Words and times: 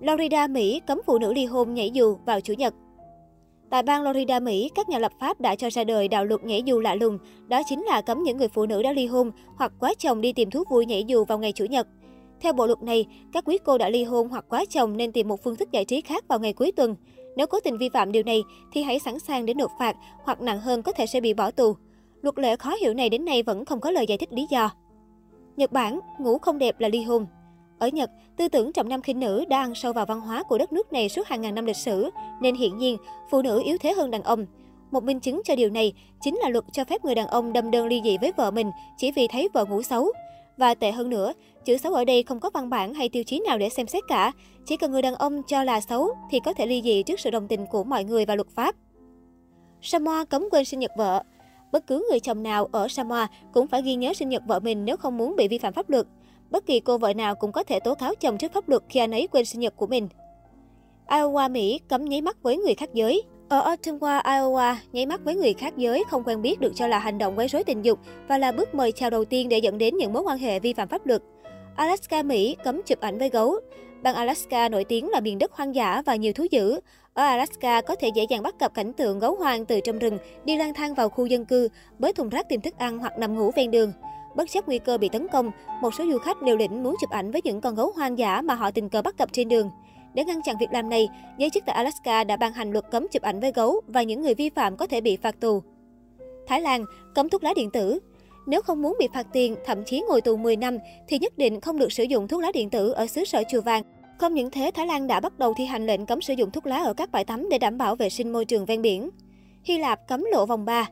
Florida, 0.00 0.52
Mỹ 0.52 0.80
cấm 0.86 1.00
phụ 1.06 1.18
nữ 1.18 1.32
ly 1.32 1.44
hôn 1.44 1.74
nhảy 1.74 1.90
dù 1.90 2.16
vào 2.26 2.40
Chủ 2.40 2.52
nhật. 2.52 2.74
Tại 3.70 3.82
bang 3.82 4.04
Florida, 4.04 4.42
Mỹ, 4.42 4.70
các 4.74 4.88
nhà 4.88 4.98
lập 4.98 5.12
pháp 5.20 5.40
đã 5.40 5.56
cho 5.56 5.70
ra 5.70 5.84
đời 5.84 6.08
đạo 6.08 6.24
luật 6.24 6.44
nhảy 6.44 6.62
dù 6.62 6.80
lạ 6.80 6.94
lùng, 6.94 7.18
đó 7.48 7.62
chính 7.68 7.84
là 7.84 8.02
cấm 8.02 8.22
những 8.22 8.36
người 8.36 8.48
phụ 8.48 8.66
nữ 8.66 8.82
đã 8.82 8.92
ly 8.92 9.06
hôn 9.06 9.30
hoặc 9.56 9.72
quá 9.80 9.94
chồng 9.98 10.20
đi 10.20 10.32
tìm 10.32 10.50
thú 10.50 10.64
vui 10.70 10.86
nhảy 10.86 11.04
dù 11.04 11.24
vào 11.24 11.38
ngày 11.38 11.52
Chủ 11.52 11.64
nhật. 11.64 11.86
Theo 12.40 12.52
bộ 12.52 12.66
luật 12.66 12.82
này, 12.82 13.06
các 13.32 13.44
quý 13.44 13.58
cô 13.64 13.78
đã 13.78 13.88
ly 13.88 14.04
hôn 14.04 14.28
hoặc 14.28 14.44
quá 14.48 14.64
chồng 14.70 14.96
nên 14.96 15.12
tìm 15.12 15.28
một 15.28 15.44
phương 15.44 15.56
thức 15.56 15.70
giải 15.72 15.84
trí 15.84 16.00
khác 16.00 16.24
vào 16.28 16.38
ngày 16.38 16.52
cuối 16.52 16.72
tuần. 16.72 16.96
Nếu 17.36 17.46
cố 17.46 17.60
tình 17.60 17.78
vi 17.78 17.88
phạm 17.88 18.12
điều 18.12 18.22
này 18.22 18.42
thì 18.72 18.82
hãy 18.82 18.98
sẵn 18.98 19.18
sàng 19.18 19.46
để 19.46 19.54
nộp 19.54 19.70
phạt 19.78 19.96
hoặc 20.24 20.40
nặng 20.40 20.60
hơn 20.60 20.82
có 20.82 20.92
thể 20.92 21.06
sẽ 21.06 21.20
bị 21.20 21.34
bỏ 21.34 21.50
tù. 21.50 21.76
Luật 22.22 22.38
lệ 22.38 22.56
khó 22.56 22.74
hiểu 22.80 22.94
này 22.94 23.10
đến 23.10 23.24
nay 23.24 23.42
vẫn 23.42 23.64
không 23.64 23.80
có 23.80 23.90
lời 23.90 24.06
giải 24.08 24.18
thích 24.18 24.32
lý 24.32 24.46
do. 24.50 24.70
Nhật 25.56 25.72
Bản, 25.72 26.00
ngủ 26.18 26.38
không 26.38 26.58
đẹp 26.58 26.80
là 26.80 26.88
ly 26.88 27.02
hôn. 27.02 27.26
Ở 27.78 27.88
Nhật, 27.88 28.10
tư 28.36 28.48
tưởng 28.48 28.72
trọng 28.72 28.88
nam 28.88 29.02
khinh 29.02 29.20
nữ 29.20 29.44
đã 29.48 29.58
ăn 29.58 29.74
sâu 29.74 29.92
vào 29.92 30.06
văn 30.06 30.20
hóa 30.20 30.42
của 30.42 30.58
đất 30.58 30.72
nước 30.72 30.92
này 30.92 31.08
suốt 31.08 31.26
hàng 31.26 31.40
ngàn 31.40 31.54
năm 31.54 31.64
lịch 31.64 31.76
sử, 31.76 32.10
nên 32.40 32.54
hiển 32.54 32.78
nhiên 32.78 32.96
phụ 33.30 33.42
nữ 33.42 33.62
yếu 33.64 33.78
thế 33.78 33.92
hơn 33.92 34.10
đàn 34.10 34.22
ông. 34.22 34.46
Một 34.90 35.04
minh 35.04 35.20
chứng 35.20 35.40
cho 35.44 35.56
điều 35.56 35.70
này 35.70 35.92
chính 36.20 36.36
là 36.36 36.48
luật 36.48 36.64
cho 36.72 36.84
phép 36.84 37.04
người 37.04 37.14
đàn 37.14 37.26
ông 37.26 37.52
đâm 37.52 37.70
đơn 37.70 37.86
ly 37.86 38.00
dị 38.04 38.18
với 38.18 38.32
vợ 38.36 38.50
mình 38.50 38.70
chỉ 38.96 39.12
vì 39.12 39.28
thấy 39.28 39.48
vợ 39.52 39.64
ngủ 39.64 39.82
xấu. 39.82 40.12
Và 40.56 40.74
tệ 40.74 40.92
hơn 40.92 41.10
nữa, 41.10 41.32
chữ 41.64 41.76
xấu 41.76 41.94
ở 41.94 42.04
đây 42.04 42.22
không 42.22 42.40
có 42.40 42.50
văn 42.54 42.70
bản 42.70 42.94
hay 42.94 43.08
tiêu 43.08 43.24
chí 43.24 43.40
nào 43.46 43.58
để 43.58 43.68
xem 43.68 43.86
xét 43.86 44.02
cả. 44.08 44.32
Chỉ 44.66 44.76
cần 44.76 44.92
người 44.92 45.02
đàn 45.02 45.14
ông 45.14 45.42
cho 45.42 45.64
là 45.64 45.80
xấu 45.80 46.10
thì 46.30 46.40
có 46.40 46.52
thể 46.52 46.66
ly 46.66 46.82
dị 46.82 47.02
trước 47.02 47.20
sự 47.20 47.30
đồng 47.30 47.48
tình 47.48 47.66
của 47.66 47.84
mọi 47.84 48.04
người 48.04 48.26
và 48.26 48.34
luật 48.34 48.48
pháp. 48.54 48.74
Samoa 49.82 50.24
cấm 50.24 50.48
quên 50.50 50.64
sinh 50.64 50.80
nhật 50.80 50.90
vợ. 50.96 51.22
Bất 51.72 51.86
cứ 51.86 52.06
người 52.10 52.20
chồng 52.20 52.42
nào 52.42 52.68
ở 52.72 52.88
Samoa 52.88 53.28
cũng 53.52 53.66
phải 53.66 53.82
ghi 53.82 53.94
nhớ 53.94 54.12
sinh 54.12 54.28
nhật 54.28 54.42
vợ 54.46 54.60
mình 54.60 54.84
nếu 54.84 54.96
không 54.96 55.18
muốn 55.18 55.36
bị 55.36 55.48
vi 55.48 55.58
phạm 55.58 55.72
pháp 55.72 55.90
luật. 55.90 56.06
Bất 56.50 56.66
kỳ 56.66 56.80
cô 56.80 56.98
vợ 56.98 57.12
nào 57.14 57.34
cũng 57.34 57.52
có 57.52 57.62
thể 57.62 57.80
tố 57.80 57.94
cáo 57.94 58.14
chồng 58.14 58.38
trước 58.38 58.52
pháp 58.52 58.68
luật 58.68 58.82
khi 58.88 59.00
anh 59.00 59.10
ấy 59.10 59.28
quên 59.32 59.44
sinh 59.44 59.60
nhật 59.60 59.76
của 59.76 59.86
mình. 59.86 60.08
Iowa, 61.06 61.50
Mỹ 61.50 61.80
cấm 61.88 62.04
nháy 62.04 62.20
mắt 62.20 62.36
với 62.42 62.56
người 62.56 62.74
khác 62.74 62.90
giới. 62.94 63.22
Ở 63.48 63.74
Ottumwa, 63.74 64.22
Iowa, 64.22 64.74
nháy 64.92 65.06
mắt 65.06 65.20
với 65.24 65.34
người 65.34 65.52
khác 65.52 65.76
giới 65.76 66.04
không 66.10 66.22
quen 66.24 66.42
biết 66.42 66.60
được 66.60 66.72
cho 66.74 66.86
là 66.86 66.98
hành 66.98 67.18
động 67.18 67.38
quấy 67.38 67.48
rối 67.48 67.64
tình 67.64 67.82
dục 67.82 67.98
và 68.28 68.38
là 68.38 68.52
bước 68.52 68.74
mời 68.74 68.92
chào 68.92 69.10
đầu 69.10 69.24
tiên 69.24 69.48
để 69.48 69.58
dẫn 69.58 69.78
đến 69.78 69.96
những 69.96 70.12
mối 70.12 70.22
quan 70.22 70.38
hệ 70.38 70.60
vi 70.60 70.72
phạm 70.72 70.88
pháp 70.88 71.06
luật. 71.06 71.22
Alaska, 71.76 72.22
Mỹ 72.22 72.56
cấm 72.64 72.82
chụp 72.82 73.00
ảnh 73.00 73.18
với 73.18 73.28
gấu. 73.28 73.54
Bang 74.02 74.14
Alaska 74.14 74.68
nổi 74.68 74.84
tiếng 74.84 75.08
là 75.08 75.20
miền 75.20 75.38
đất 75.38 75.52
hoang 75.52 75.74
dã 75.74 76.02
và 76.06 76.16
nhiều 76.16 76.32
thú 76.32 76.44
dữ. 76.50 76.80
Ở 77.14 77.24
Alaska 77.24 77.80
có 77.80 77.94
thể 77.94 78.08
dễ 78.14 78.26
dàng 78.28 78.42
bắt 78.42 78.54
gặp 78.60 78.74
cảnh 78.74 78.92
tượng 78.92 79.18
gấu 79.18 79.34
hoang 79.34 79.64
từ 79.64 79.80
trong 79.80 79.98
rừng 79.98 80.18
đi 80.44 80.56
lang 80.56 80.74
thang 80.74 80.94
vào 80.94 81.08
khu 81.08 81.26
dân 81.26 81.44
cư, 81.44 81.68
bới 81.98 82.12
thùng 82.12 82.28
rác 82.28 82.48
tìm 82.48 82.60
thức 82.60 82.74
ăn 82.78 82.98
hoặc 82.98 83.18
nằm 83.18 83.38
ngủ 83.38 83.50
ven 83.56 83.70
đường. 83.70 83.92
Bất 84.34 84.50
chấp 84.50 84.66
nguy 84.66 84.78
cơ 84.78 84.98
bị 84.98 85.08
tấn 85.08 85.28
công, 85.28 85.50
một 85.82 85.94
số 85.94 86.04
du 86.10 86.18
khách 86.18 86.42
liều 86.42 86.56
lĩnh 86.56 86.82
muốn 86.82 86.96
chụp 87.00 87.10
ảnh 87.10 87.30
với 87.30 87.40
những 87.44 87.60
con 87.60 87.74
gấu 87.74 87.92
hoang 87.96 88.18
dã 88.18 88.40
mà 88.40 88.54
họ 88.54 88.70
tình 88.70 88.88
cờ 88.88 89.02
bắt 89.02 89.18
gặp 89.18 89.28
trên 89.32 89.48
đường. 89.48 89.70
Để 90.14 90.24
ngăn 90.24 90.42
chặn 90.42 90.56
việc 90.60 90.72
làm 90.72 90.88
này, 90.88 91.08
giới 91.38 91.50
chức 91.50 91.62
tại 91.66 91.76
Alaska 91.76 92.24
đã 92.24 92.36
ban 92.36 92.52
hành 92.52 92.72
luật 92.72 92.84
cấm 92.90 93.08
chụp 93.08 93.22
ảnh 93.22 93.40
với 93.40 93.52
gấu 93.52 93.80
và 93.86 94.02
những 94.02 94.22
người 94.22 94.34
vi 94.34 94.48
phạm 94.48 94.76
có 94.76 94.86
thể 94.86 95.00
bị 95.00 95.16
phạt 95.16 95.40
tù. 95.40 95.62
Thái 96.46 96.60
Lan 96.60 96.84
cấm 97.14 97.28
thuốc 97.28 97.44
lá 97.44 97.54
điện 97.56 97.70
tử. 97.70 97.98
Nếu 98.46 98.62
không 98.62 98.82
muốn 98.82 98.96
bị 98.98 99.08
phạt 99.14 99.26
tiền, 99.32 99.56
thậm 99.66 99.84
chí 99.84 100.02
ngồi 100.08 100.20
tù 100.20 100.36
10 100.36 100.56
năm, 100.56 100.78
thì 101.08 101.18
nhất 101.18 101.38
định 101.38 101.60
không 101.60 101.78
được 101.78 101.92
sử 101.92 102.04
dụng 102.04 102.28
thuốc 102.28 102.42
lá 102.42 102.52
điện 102.54 102.70
tử 102.70 102.90
ở 102.90 103.06
xứ 103.06 103.24
sở 103.24 103.42
Chùa 103.50 103.60
Vàng. 103.60 103.82
Không 104.18 104.34
những 104.34 104.50
thế, 104.50 104.70
Thái 104.74 104.86
Lan 104.86 105.06
đã 105.06 105.20
bắt 105.20 105.38
đầu 105.38 105.54
thi 105.56 105.64
hành 105.64 105.86
lệnh 105.86 106.06
cấm 106.06 106.20
sử 106.20 106.34
dụng 106.34 106.50
thuốc 106.50 106.66
lá 106.66 106.76
ở 106.76 106.94
các 106.94 107.12
bãi 107.12 107.24
tắm 107.24 107.48
để 107.50 107.58
đảm 107.58 107.78
bảo 107.78 107.96
vệ 107.96 108.08
sinh 108.08 108.32
môi 108.32 108.44
trường 108.44 108.64
ven 108.64 108.82
biển. 108.82 109.10
Hy 109.64 109.78
Lạp 109.78 110.08
cấm 110.08 110.24
lộ 110.32 110.46
vòng 110.46 110.64
3. 110.64 110.88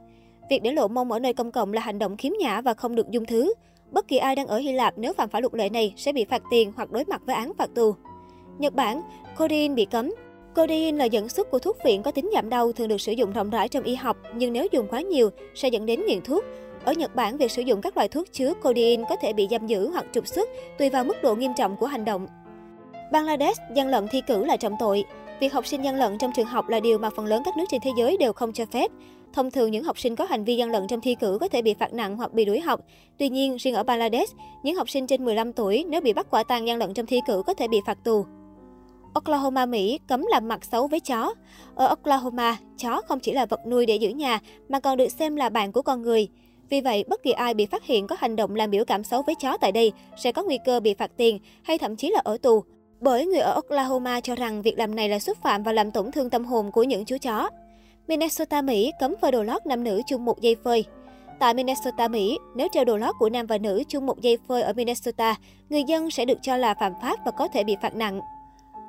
Việc 0.51 0.63
để 0.63 0.73
lộ 0.73 0.89
mông 0.89 1.13
ở 1.13 1.19
nơi 1.19 1.33
công 1.33 1.53
cộng 1.53 1.73
là 1.73 1.81
hành 1.81 1.99
động 1.99 2.17
khiếm 2.17 2.33
nhã 2.41 2.61
và 2.61 2.75
không 2.75 2.95
được 2.95 3.11
dung 3.11 3.25
thứ. 3.25 3.55
Bất 3.91 4.09
kỳ 4.09 4.17
ai 4.17 4.37
đang 4.37 4.47
ở 4.47 4.59
Hy 4.59 4.73
Lạp 4.73 4.95
nếu 4.99 5.13
phạm 5.13 5.29
phải 5.29 5.43
luật 5.43 5.55
lệ 5.55 5.69
này 5.69 5.95
sẽ 5.97 6.13
bị 6.13 6.25
phạt 6.25 6.43
tiền 6.51 6.73
hoặc 6.77 6.91
đối 6.91 7.05
mặt 7.05 7.23
với 7.27 7.37
án 7.37 7.53
phạt 7.59 7.71
tù. 7.75 7.95
Nhật 8.59 8.75
Bản, 8.75 9.03
codeine 9.39 9.75
bị 9.75 9.85
cấm. 9.85 10.15
Codeine 10.57 10.99
là 10.99 11.05
dẫn 11.05 11.29
xuất 11.29 11.51
của 11.51 11.59
thuốc 11.59 11.77
phiện 11.85 12.03
có 12.03 12.11
tính 12.11 12.31
giảm 12.35 12.49
đau 12.49 12.73
thường 12.73 12.89
được 12.89 13.01
sử 13.01 13.13
dụng 13.13 13.33
rộng 13.33 13.51
rãi 13.51 13.69
trong 13.69 13.85
y 13.85 13.95
học, 13.95 14.17
nhưng 14.35 14.53
nếu 14.53 14.67
dùng 14.73 14.87
quá 14.89 15.01
nhiều 15.01 15.31
sẽ 15.55 15.69
dẫn 15.69 15.87
đến 15.87 16.07
nghiện 16.07 16.21
thuốc. 16.21 16.45
Ở 16.85 16.93
Nhật 16.93 17.15
Bản, 17.15 17.37
việc 17.37 17.51
sử 17.51 17.63
dụng 17.63 17.81
các 17.81 17.97
loại 17.97 18.09
thuốc 18.09 18.33
chứa 18.33 18.53
codeine 18.63 19.05
có 19.09 19.17
thể 19.17 19.33
bị 19.33 19.49
giam 19.51 19.67
giữ 19.67 19.89
hoặc 19.89 20.05
trục 20.13 20.27
xuất 20.27 20.49
tùy 20.79 20.91
vào 20.91 21.05
mức 21.05 21.23
độ 21.23 21.35
nghiêm 21.35 21.53
trọng 21.57 21.77
của 21.77 21.87
hành 21.87 22.05
động. 22.05 22.27
Bangladesh, 23.13 23.61
gian 23.75 23.89
lận 23.89 24.09
thi 24.09 24.23
cử 24.27 24.45
là 24.45 24.57
trọng 24.57 24.77
tội. 24.79 25.05
Việc 25.41 25.53
học 25.53 25.67
sinh 25.67 25.85
gian 25.85 25.97
lận 25.97 26.19
trong 26.19 26.33
trường 26.33 26.47
học 26.47 26.69
là 26.69 26.81
điều 26.81 26.99
mà 26.99 27.11
phần 27.11 27.27
lớn 27.27 27.43
các 27.45 27.57
nước 27.57 27.65
trên 27.69 27.81
thế 27.85 27.91
giới 27.99 28.17
đều 28.17 28.33
không 28.33 28.53
cho 28.53 28.67
phép. 28.67 28.91
Thông 29.33 29.51
thường, 29.51 29.71
những 29.71 29.85
học 29.85 29.99
sinh 29.99 30.17
có 30.17 30.25
hành 30.25 30.45
vi 30.45 30.57
gian 30.57 30.71
lận 30.71 30.87
trong 30.87 31.01
thi 31.01 31.15
cử 31.21 31.39
có 31.41 31.49
thể 31.49 31.63
bị 31.63 31.75
phạt 31.75 31.93
nặng 31.93 32.17
hoặc 32.17 32.33
bị 32.33 32.45
đuổi 32.45 32.61
học. 32.61 32.81
Tuy 33.19 33.29
nhiên, 33.29 33.57
riêng 33.57 33.75
ở 33.75 33.83
Bangladesh, 33.83 34.37
những 34.63 34.77
học 34.77 34.91
sinh 34.91 35.07
trên 35.07 35.25
15 35.25 35.53
tuổi 35.53 35.85
nếu 35.89 36.01
bị 36.01 36.13
bắt 36.13 36.27
quả 36.31 36.45
tang 36.45 36.67
gian 36.67 36.79
lận 36.79 36.95
trong 36.95 37.07
thi 37.07 37.21
cử 37.27 37.43
có 37.47 37.55
thể 37.55 37.69
bị 37.69 37.81
phạt 37.87 37.99
tù. 38.05 38.25
Oklahoma, 39.15 39.67
Mỹ 39.67 39.99
cấm 40.09 40.25
làm 40.31 40.49
mặt 40.49 40.65
xấu 40.65 40.87
với 40.87 41.01
chó. 41.01 41.35
Ở 41.75 41.87
Oklahoma, 41.87 42.57
chó 42.77 43.03
không 43.09 43.21
chỉ 43.21 43.33
là 43.33 43.47
vật 43.47 43.67
nuôi 43.67 43.87
để 43.87 43.97
giữ 43.97 44.09
nhà 44.09 44.41
mà 44.69 44.81
còn 44.81 44.97
được 44.97 45.09
xem 45.09 45.37
là 45.37 45.49
bạn 45.49 45.73
của 45.73 45.83
con 45.83 46.03
người. 46.03 46.29
Vì 46.69 46.81
vậy, 46.81 47.05
bất 47.09 47.23
kỳ 47.23 47.31
ai 47.31 47.55
bị 47.55 47.67
phát 47.67 47.85
hiện 47.85 48.07
có 48.07 48.17
hành 48.19 48.37
động 48.37 48.55
làm 48.55 48.71
biểu 48.71 48.85
cảm 48.85 49.05
xấu 49.05 49.23
với 49.23 49.35
chó 49.35 49.57
tại 49.57 49.73
đây 49.73 49.93
sẽ 50.17 50.33
có 50.33 50.43
nguy 50.43 50.59
cơ 50.65 50.81
bị 50.81 50.95
phạt 50.95 51.11
tiền 51.17 51.39
hay 51.63 51.79
thậm 51.79 51.97
chí 51.97 52.11
là 52.11 52.21
ở 52.25 52.37
tù. 52.39 52.65
Bởi 53.01 53.27
người 53.27 53.41
ở 53.41 53.53
Oklahoma 53.53 54.21
cho 54.21 54.35
rằng 54.35 54.63
việc 54.63 54.79
làm 54.79 54.95
này 54.95 55.09
là 55.09 55.19
xúc 55.19 55.39
phạm 55.43 55.63
và 55.63 55.73
làm 55.73 55.91
tổn 55.91 56.13
thương 56.13 56.31
tâm 56.31 56.45
hồn 56.45 56.71
của 56.71 56.83
những 56.83 57.05
chú 57.05 57.17
chó. 57.19 57.49
Minnesota, 58.09 58.63
Mỹ 58.63 58.93
cấm 59.01 59.15
phơi 59.21 59.33
đồ 59.33 59.43
lót 59.43 59.67
nam 59.67 59.85
nữ 59.85 60.03
chung 60.07 60.25
một 60.25 60.41
dây 60.41 60.57
phơi. 60.65 60.85
Tại 61.39 61.55
Minnesota, 61.55 62.09
Mỹ, 62.09 62.39
nếu 62.57 62.69
treo 62.73 62.85
đồ 62.85 62.97
lót 62.97 63.15
của 63.19 63.29
nam 63.29 63.47
và 63.47 63.59
nữ 63.59 63.83
chung 63.89 64.07
một 64.07 64.21
dây 64.21 64.39
phơi 64.49 64.63
ở 64.63 64.73
Minnesota, 64.73 65.35
người 65.69 65.85
dân 65.85 66.11
sẽ 66.11 66.25
được 66.25 66.39
cho 66.43 66.57
là 66.57 66.75
phạm 66.75 66.93
pháp 67.03 67.19
và 67.25 67.31
có 67.31 67.49
thể 67.49 67.65
bị 67.65 67.77
phạt 67.83 67.95
nặng. 67.95 68.21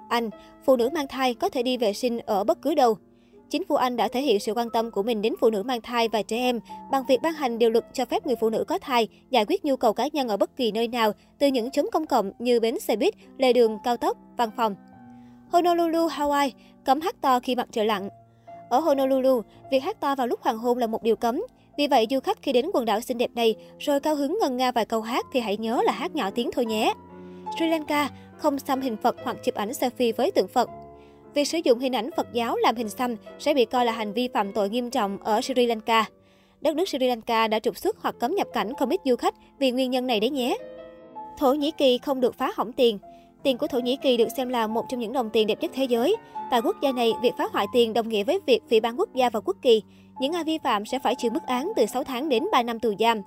Anh, 0.09 0.29
phụ 0.66 0.75
nữ 0.75 0.89
mang 0.94 1.07
thai 1.07 1.34
có 1.34 1.50
thể 1.50 1.63
đi 1.63 1.78
vệ 1.78 1.94
sinh 1.94 2.19
ở 2.19 2.44
bất 2.44 2.62
cứ 2.62 2.75
đâu. 2.75 2.97
Chính 3.50 3.66
phủ 3.66 3.75
Anh 3.75 3.96
đã 3.96 4.08
thể 4.08 4.22
hiện 4.22 4.40
sự 4.40 4.53
quan 4.53 4.69
tâm 4.69 4.91
của 4.91 5.03
mình 5.03 5.22
đến 5.22 5.34
phụ 5.41 5.50
nữ 5.50 5.63
mang 5.63 5.81
thai 5.81 6.08
và 6.08 6.22
trẻ 6.22 6.38
em 6.38 6.59
bằng 6.91 7.03
việc 7.08 7.22
ban 7.22 7.34
hành 7.34 7.59
điều 7.59 7.69
luật 7.69 7.85
cho 7.94 8.06
phép 8.06 8.28
người 8.28 8.35
phụ 8.35 8.50
nữ 8.50 8.63
có 8.68 8.80
thai 8.80 9.08
giải 9.30 9.46
quyết 9.46 9.66
nhu 9.66 9.75
cầu 9.75 9.94
cá 9.94 10.08
nhân 10.13 10.28
ở 10.28 10.38
bất 10.38 10.58
kỳ 10.58 10.72
nơi 10.72 10.88
nào, 10.88 11.12
từ 11.40 11.47
những 11.47 11.72
chốn 11.72 11.86
công 11.91 12.06
cộng 12.06 12.31
như 12.40 12.59
bến 12.59 12.80
xe 12.80 12.96
buýt, 12.96 13.13
lề 13.38 13.53
đường, 13.53 13.78
cao 13.84 13.97
tốc, 13.97 14.18
văn 14.38 14.50
phòng. 14.57 14.75
Honolulu, 15.52 16.07
Hawaii, 16.07 16.50
cấm 16.86 17.02
hát 17.02 17.16
to 17.22 17.40
khi 17.40 17.56
mặt 17.56 17.68
trời 17.72 17.86
lặn. 17.86 18.09
Ở 18.69 18.80
Honolulu, 18.80 19.41
việc 19.72 19.80
hát 19.80 20.00
to 20.00 20.16
vào 20.16 20.28
lúc 20.28 20.41
hoàng 20.41 20.57
hôn 20.57 20.78
là 20.78 20.88
một 20.88 21.03
điều 21.03 21.16
cấm. 21.16 21.41
Vì 21.78 21.88
vậy, 21.88 22.07
du 22.09 22.19
khách 22.19 22.41
khi 22.41 22.53
đến 22.53 22.66
quần 22.74 22.86
đảo 22.86 23.02
xinh 23.02 23.18
đẹp 23.18 23.31
này 23.36 23.56
rồi 23.80 24.00
cao 24.00 24.16
hứng 24.16 24.38
ngân 24.41 24.57
nga 24.57 24.72
vài 24.72 24.86
câu 24.86 25.02
hát 25.02 25.25
thì 25.34 25.40
hãy 25.40 25.57
nhớ 25.57 25.81
là 25.86 25.91
hát 25.91 26.16
nhỏ 26.16 26.30
tiếng 26.36 26.50
thôi 26.52 26.66
nhé. 26.66 26.94
Sri 27.57 27.68
Lanka, 27.68 28.09
không 28.38 28.59
xăm 28.59 28.81
hình 28.81 28.97
Phật 28.97 29.16
hoặc 29.24 29.38
chụp 29.44 29.56
ảnh 29.56 29.69
selfie 29.69 30.13
với 30.18 30.31
tượng 30.31 30.47
Phật. 30.47 30.69
Việc 31.38 31.48
sử 31.48 31.58
dụng 31.64 31.80
hình 31.80 31.96
ảnh 31.96 32.09
Phật 32.18 32.28
giáo 32.34 32.58
làm 32.58 32.75
hình 32.75 32.90
xăm 32.90 33.16
sẽ 33.40 33.53
bị 33.53 33.66
coi 33.66 33.86
là 33.86 33.92
hành 33.92 34.14
vi 34.14 34.28
phạm 34.28 34.53
tội 34.53 34.70
nghiêm 34.70 34.90
trọng 34.90 35.18
ở 35.24 35.42
Sri 35.42 35.66
Lanka. 35.66 36.06
Đất 36.62 36.75
nước 36.75 36.90
Sri 36.90 37.08
Lanka 37.08 37.48
đã 37.48 37.59
trục 37.59 37.78
xuất 37.78 37.98
hoặc 38.02 38.16
cấm 38.20 38.36
nhập 38.36 38.48
cảnh 38.53 38.74
không 38.80 38.90
ít 38.90 39.02
du 39.06 39.16
khách 39.16 39.34
vì 39.59 39.72
nguyên 39.72 39.92
nhân 39.92 40.08
này 40.08 40.20
đấy 40.20 40.30
nhé. 40.30 40.58
Thổ 41.38 41.53
Nhĩ 41.53 41.72
Kỳ 41.72 41.98
không 41.98 42.22
được 42.22 42.36
phá 42.36 42.52
hỏng 42.56 42.74
tiền. 42.74 43.00
Tiền 43.44 43.58
của 43.58 43.68
Thổ 43.68 43.80
Nhĩ 43.80 43.98
Kỳ 44.03 44.18
được 44.18 44.28
xem 44.38 44.50
là 44.50 44.68
một 44.68 44.86
trong 44.90 45.00
những 45.00 45.14
đồng 45.14 45.30
tiền 45.30 45.48
đẹp 45.48 45.62
nhất 45.62 45.72
thế 45.74 45.84
giới. 45.84 46.16
Tại 46.52 46.62
quốc 46.62 46.75
gia 46.81 46.92
này, 46.92 47.14
việc 47.22 47.34
phá 47.38 47.48
hoại 47.52 47.66
tiền 47.74 47.94
đồng 47.94 48.09
nghĩa 48.09 48.24
với 48.24 48.40
việc 48.46 48.59
phỉ 48.69 48.80
bán 48.80 49.00
quốc 49.00 49.09
gia 49.16 49.30
và 49.30 49.40
quốc 49.40 49.58
kỳ. 49.62 49.81
Những 50.19 50.34
ai 50.34 50.44
vi 50.44 50.58
phạm 50.58 50.86
sẽ 50.86 51.00
phải 51.00 51.16
chịu 51.16 51.31
mức 51.31 51.44
án 51.48 51.72
từ 51.75 51.86
6 51.86 52.04
tháng 52.04 52.30
đến 52.30 52.44
3 52.52 52.64
năm 52.64 52.80
tù 52.80 52.94
giam. 53.00 53.22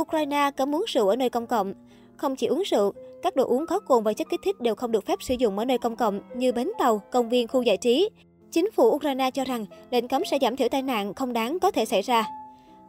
Ukraine 0.00 0.50
cấm 0.56 0.74
uống 0.74 0.84
rượu 0.88 1.08
ở 1.08 1.16
nơi 1.16 1.30
công 1.30 1.46
cộng. 1.46 1.74
Không 2.16 2.36
chỉ 2.36 2.46
uống 2.46 2.62
rượu, 2.66 2.92
các 3.22 3.36
đồ 3.36 3.44
uống 3.44 3.66
có 3.66 3.80
cồn 3.80 4.02
và 4.02 4.12
chất 4.12 4.28
kích 4.30 4.40
thích 4.44 4.60
đều 4.60 4.74
không 4.74 4.92
được 4.92 5.06
phép 5.06 5.22
sử 5.22 5.34
dụng 5.34 5.58
ở 5.58 5.64
nơi 5.64 5.78
công 5.78 5.96
cộng 5.96 6.20
như 6.34 6.52
bến 6.52 6.70
tàu, 6.78 6.98
công 7.12 7.28
viên, 7.28 7.48
khu 7.48 7.62
giải 7.62 7.76
trí. 7.76 8.08
Chính 8.50 8.70
phủ 8.70 8.90
Ukraine 8.90 9.30
cho 9.30 9.44
rằng 9.44 9.66
lệnh 9.90 10.08
cấm 10.08 10.24
sẽ 10.24 10.38
giảm 10.40 10.56
thiểu 10.56 10.68
tai 10.68 10.82
nạn 10.82 11.14
không 11.14 11.32
đáng 11.32 11.58
có 11.58 11.70
thể 11.70 11.84
xảy 11.84 12.02
ra. 12.02 12.24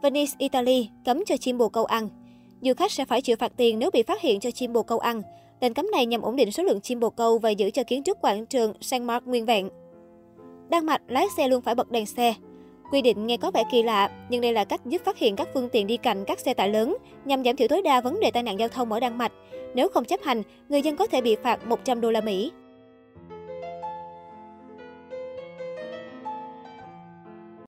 Venice, 0.02 0.32
Italy 0.38 0.88
cấm 1.04 1.24
cho 1.26 1.36
chim 1.36 1.58
bồ 1.58 1.68
câu 1.68 1.84
ăn. 1.84 2.08
Du 2.60 2.72
khách 2.74 2.92
sẽ 2.92 3.04
phải 3.04 3.20
chịu 3.20 3.36
phạt 3.36 3.52
tiền 3.56 3.78
nếu 3.78 3.90
bị 3.90 4.02
phát 4.02 4.20
hiện 4.20 4.40
cho 4.40 4.50
chim 4.50 4.72
bồ 4.72 4.82
câu 4.82 4.98
ăn. 4.98 5.22
Lệnh 5.60 5.74
cấm 5.74 5.90
này 5.90 6.06
nhằm 6.06 6.22
ổn 6.22 6.36
định 6.36 6.52
số 6.52 6.62
lượng 6.62 6.80
chim 6.80 7.00
bồ 7.00 7.10
câu 7.10 7.38
và 7.38 7.50
giữ 7.50 7.70
cho 7.70 7.82
kiến 7.82 8.02
trúc 8.02 8.20
quảng 8.20 8.46
trường 8.46 8.72
Saint 8.80 9.04
Mark 9.04 9.26
nguyên 9.26 9.46
vẹn. 9.46 9.68
Đan 10.68 10.86
Mạch 10.86 11.02
lái 11.08 11.26
xe 11.36 11.48
luôn 11.48 11.62
phải 11.62 11.74
bật 11.74 11.90
đèn 11.90 12.06
xe. 12.06 12.34
Quy 12.92 13.02
định 13.02 13.26
nghe 13.26 13.36
có 13.36 13.50
vẻ 13.50 13.64
kỳ 13.72 13.82
lạ, 13.82 14.10
nhưng 14.30 14.40
đây 14.40 14.52
là 14.52 14.64
cách 14.64 14.86
giúp 14.86 15.02
phát 15.04 15.18
hiện 15.18 15.36
các 15.36 15.48
phương 15.54 15.68
tiện 15.68 15.86
đi 15.86 15.96
cạnh 15.96 16.24
các 16.24 16.40
xe 16.40 16.54
tải 16.54 16.68
lớn 16.68 16.96
nhằm 17.24 17.44
giảm 17.44 17.56
thiểu 17.56 17.68
tối 17.68 17.82
đa 17.82 18.00
vấn 18.00 18.20
đề 18.20 18.30
tai 18.30 18.42
nạn 18.42 18.58
giao 18.58 18.68
thông 18.68 18.92
ở 18.92 19.00
Đan 19.00 19.18
Mạch. 19.18 19.32
Nếu 19.74 19.88
không 19.88 20.04
chấp 20.04 20.20
hành, 20.22 20.42
người 20.68 20.82
dân 20.82 20.96
có 20.96 21.06
thể 21.06 21.20
bị 21.20 21.36
phạt 21.42 21.66
100 21.66 22.00
đô 22.00 22.10
la 22.10 22.20
Mỹ. 22.20 22.52